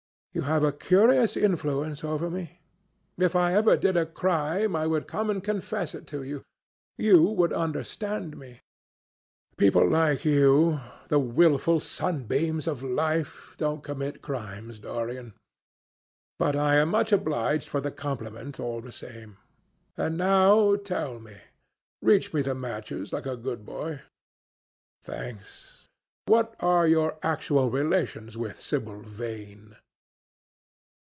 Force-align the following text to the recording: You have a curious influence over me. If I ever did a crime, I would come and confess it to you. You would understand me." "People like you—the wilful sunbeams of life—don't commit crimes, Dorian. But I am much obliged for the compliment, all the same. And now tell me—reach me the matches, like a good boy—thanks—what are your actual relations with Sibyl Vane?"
You 0.33 0.43
have 0.43 0.63
a 0.63 0.71
curious 0.71 1.35
influence 1.35 2.05
over 2.05 2.29
me. 2.29 2.61
If 3.17 3.35
I 3.35 3.53
ever 3.53 3.75
did 3.75 3.97
a 3.97 4.05
crime, 4.05 4.77
I 4.77 4.87
would 4.87 5.05
come 5.05 5.29
and 5.29 5.43
confess 5.43 5.93
it 5.93 6.07
to 6.07 6.23
you. 6.23 6.41
You 6.97 7.21
would 7.25 7.51
understand 7.51 8.37
me." 8.37 8.61
"People 9.57 9.85
like 9.89 10.23
you—the 10.23 11.19
wilful 11.19 11.81
sunbeams 11.81 12.65
of 12.65 12.81
life—don't 12.81 13.83
commit 13.83 14.21
crimes, 14.21 14.79
Dorian. 14.79 15.33
But 16.39 16.55
I 16.55 16.75
am 16.75 16.91
much 16.91 17.11
obliged 17.11 17.67
for 17.67 17.81
the 17.81 17.91
compliment, 17.91 18.57
all 18.57 18.79
the 18.79 18.93
same. 18.93 19.35
And 19.97 20.15
now 20.17 20.77
tell 20.77 21.19
me—reach 21.19 22.33
me 22.33 22.41
the 22.41 22.55
matches, 22.55 23.11
like 23.11 23.25
a 23.25 23.35
good 23.35 23.65
boy—thanks—what 23.65 26.55
are 26.61 26.87
your 26.87 27.19
actual 27.21 27.69
relations 27.69 28.37
with 28.37 28.61
Sibyl 28.61 29.01
Vane?" 29.01 29.75